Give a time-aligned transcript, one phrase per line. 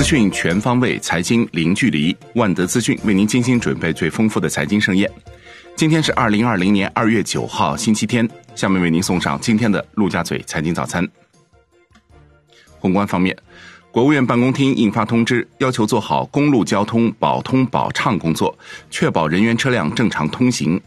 [0.00, 2.16] 资讯全方位，财经零距离。
[2.34, 5.10] 万德资讯为您精心准备最丰富的财经盛宴。
[5.76, 8.26] 今天是二零二零年二月九号，星期天。
[8.54, 11.06] 下面为您送上今天的陆家嘴财经早餐。
[12.78, 13.36] 宏观方面，
[13.90, 18.58] 国务院办公厅印发通知，要求做好公路交通保通保畅工作，
[18.88, 20.80] 确保人员车辆正常通行，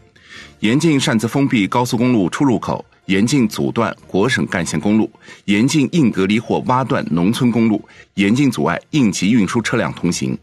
[0.58, 2.84] 严禁擅自封闭高速公路出入口。
[3.06, 5.10] 严禁阻断国省干线公路，
[5.44, 7.82] 严禁硬隔离或挖断农村公路，
[8.14, 10.36] 严禁阻碍应急运输车辆通行。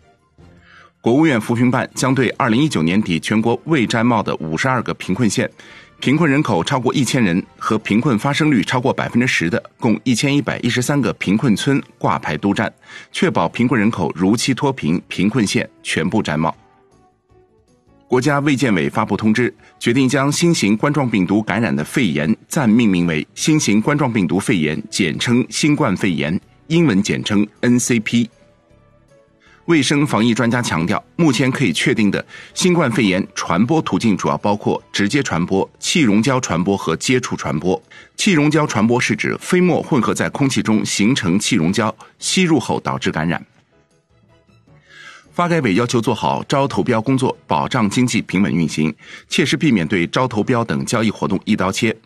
[1.01, 5.49] 国务院扶贫办将对二零一九年底全国未摘帽的五十二个贫困县，
[5.99, 12.71] 贫困人口超过一千人和贫困发生率超过百分之十的共一千一百一十三个贫困村挂牌督战，
[13.11, 16.55] 确保贫困人口如期脱贫，贫困县全部摘帽。
[18.11, 28.27] 国家卫健委发布通知，决定将新型冠状病毒感染的肺炎暂命名为新型冠状病毒肺炎，简称新冠肺炎，英文简称 NCP。
[29.67, 37.81] 卫生防疫专家强调，目前可以确定的新冠肺炎传播途径主要包括直接传播、气溶胶传播和接触传播。
[38.17, 43.41] 气溶胶传播是指飞沫混合在空气中形成气溶胶，吸入后导致感染。
[45.41, 48.93] 发改委要求做好招投标工作，保障经济平稳运行，
[49.27, 51.97] 切实避免对招投标等交易活动一刀切。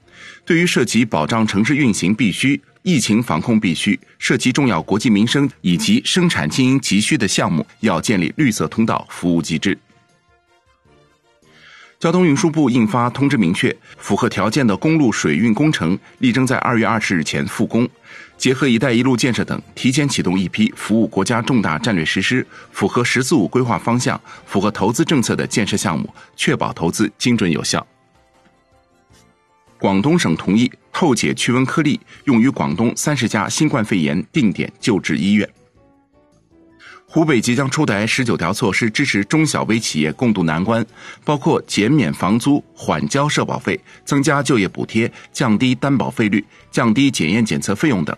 [0.46, 9.78] 对于涉及保障城市运行必须、疫情防控必须、涉及重要国计民生以及生产经营急需的项目，要建立绿色通道服务机制。
[12.00, 17.88] 交通运输部印发通知，明确符合条件的公路水运工程，力争在二月二十日前复工。
[18.38, 27.86] 结合“一带一路”建设等，提前启动一批服务国家重大战略实施、符合“十四五”规划方向、符合投资政策的建设项目，确保投资精准有效。
[29.80, 35.48] 广东省同意透解驱蚊颗粒用于广东三十家新冠肺炎定点救治医院。
[37.16, 40.86] 湖北即将出台十九条措施，支持中小微企业共度难关，
[41.24, 48.14] 包括减免房租、缓交社保费、增加就业补贴、降低担保费率、降低检验检测费用等。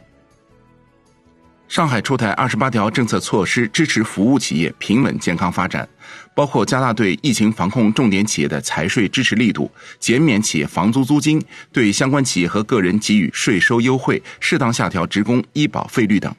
[1.68, 5.88] 上海出台二十八条政策措施，支持服务企业平稳健康发展，
[6.34, 9.70] 包括加大对疫情防控重点企业的财税支持力度，
[10.00, 11.40] 减免企业房租租金，
[11.72, 16.36] 对相关企业和个人给予税收优惠，适当下调职工医保费率等。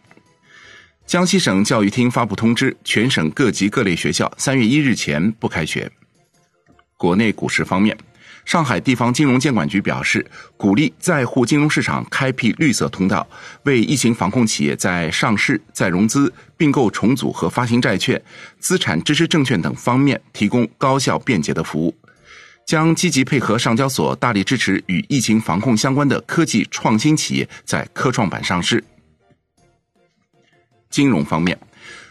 [1.08, 5.91] 江西省教育厅发布通知，全省各级各类学校三月一日前不开学。
[6.98, 7.96] 国内股市方面，
[8.44, 10.22] 上海地方金融监管局表示，
[10.58, 13.26] 鼓励在沪金融市场开辟绿色通道，
[13.62, 18.22] 为疫情防控企业在上市、再融资、并购重组和发行债券、
[18.58, 21.96] 资产支持证券等方面提供高效便捷的服务，
[22.66, 28.84] 将积极配合上交所，大力支持与疫情防控相关的科技创新企业在科创板上市。
[30.91, 31.59] 金融方面，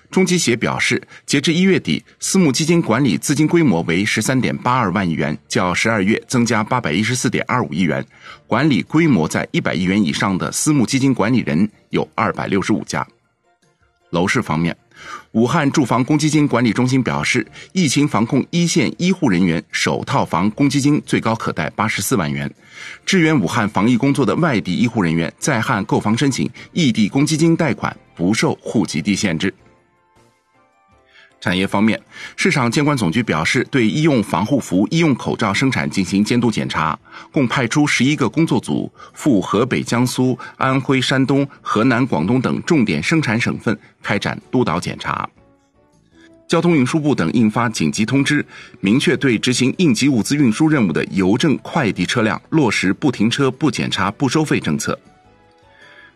[0.10, 8.06] 中基协表示，截至一月底，私募基金管理资金规模为十三点八二万亿元，较十二月增加八百一十四点二五亿元。
[8.46, 13.06] 管理规模在一百亿元以上的私募基金管理人有二百六十五家。
[14.12, 14.76] 楼市方面，
[15.32, 22.52] 武汉住房公积金管理中心表示，疫情防控一线医护人员首套房公积金最高可贷八十四万元。
[23.06, 27.96] 支援武汉防疫工作的外地医护人员在汉购房申请异地公积金贷款。
[28.18, 29.54] 不受户籍地限制。
[31.40, 32.02] 产业方面，
[32.36, 36.98] 市场监管总局表示，对医用防护服、医用口罩生产进行监督检查，
[37.32, 45.30] 共派出十一个工作组赴河北、江苏、安徽、山东、河南、广东等重点生产省份开展督导检查。
[46.48, 48.44] 交通运输部等印发紧急通知，
[48.80, 54.98] 明确对执行应急物资运输任务的邮政快递车辆落实不停车、不检查、不收费政策。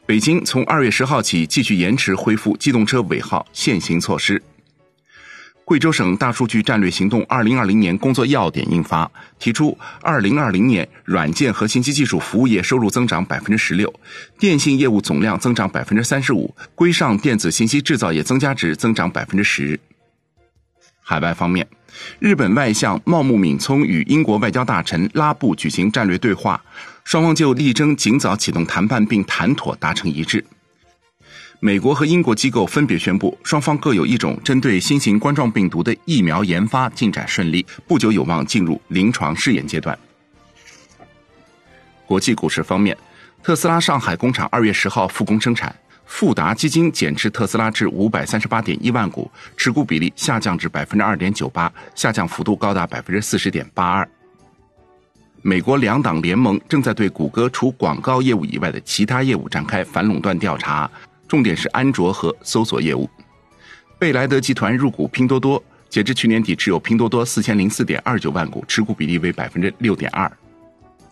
[0.05, 4.41] 北京从二月十号起继续延迟恢复机动车尾号限行措施。
[5.71, 9.09] 贵州省大数据战略行动二零二零年工作要点印发，
[9.39, 13.89] 提出二零二零年软件和信息技术服务业收入增长百分之十六，
[14.37, 19.79] 电信业务总量增长百分之三十五，规上电子信息制造业增加值增长百分之十。
[20.99, 21.65] 海外方面，
[22.19, 26.61] 日本外相茂木敏聪与英国外交大臣拉布举行战略对话。
[27.05, 30.43] 双方就力争尽早启动谈判并谈妥达成一致。
[31.63, 39.95] 美国和英国机构分别宣布，双方各有一种针对新型冠状病毒的疫苗研发进展顺利，不久有望进入临床试验阶段。
[42.07, 42.97] 国际股市方面，
[43.43, 45.75] 特斯拉上海工厂二月十号复工生产，
[46.07, 54.09] 富达基金减持特斯拉至五百三十八点一万股，持股比例下降至百分之二点九八，下降幅度高达百分之四十点八二。
[55.43, 60.89] 美国两党联盟正在对谷歌除广告业务以外的其他业务展开反垄断调查，
[61.31, 63.09] 重点是安卓和搜索业务。
[63.97, 70.29] 贝莱德集团入股拼多多，截至去年底持有拼多多四千零四点二九万股，持股比例为百分之六点二。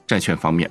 [0.06, 0.69] 债券方面。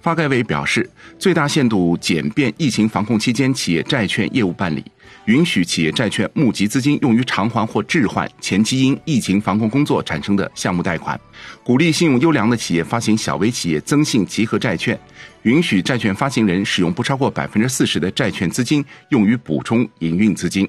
[0.00, 0.88] 发改委表示，
[1.18, 4.84] 最大限度简便疫情防控期间企业债券业务办理，
[5.26, 11.18] 允许企业债券募集资金用于偿还或置换前期因疫情防控工作产生的项目贷款，
[11.64, 14.98] 鼓励信用优良的企业发行小微企业增信集合债券，
[15.42, 20.68] 允许债券发行人使用不超过百分之四十的债券资金用于补充营运资金。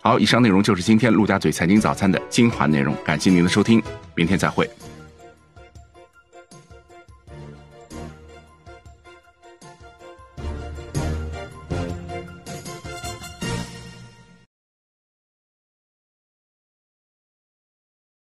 [0.00, 3.82] 好，以上内容就是今天陆家嘴财经早餐的精华内容，感谢您的收听，
[4.14, 4.68] 明天再会。